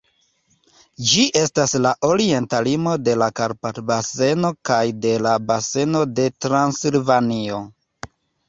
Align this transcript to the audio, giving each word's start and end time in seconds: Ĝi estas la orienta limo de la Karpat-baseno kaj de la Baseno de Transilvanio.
Ĝi 1.09 1.25
estas 1.41 1.75
la 1.87 1.91
orienta 2.07 2.61
limo 2.67 2.95
de 3.09 3.15
la 3.23 3.27
Karpat-baseno 3.41 4.53
kaj 4.71 4.81
de 5.05 5.15
la 5.27 5.37
Baseno 5.53 6.03
de 6.21 6.27
Transilvanio. 6.47 7.63